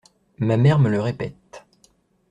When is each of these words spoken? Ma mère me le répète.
Ma 0.39 0.57
mère 0.57 0.79
me 0.79 0.89
le 0.89 0.99
répète. 0.99 1.63